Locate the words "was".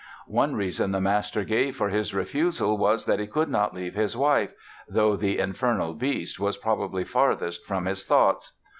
2.75-3.05, 6.39-6.57